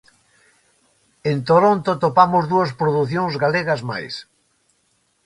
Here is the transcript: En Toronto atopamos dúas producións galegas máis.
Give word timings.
En 1.29 1.37
Toronto 1.49 1.87
atopamos 1.93 2.43
dúas 2.51 2.71
producións 2.81 3.33
galegas 3.43 3.81
máis. 3.89 4.15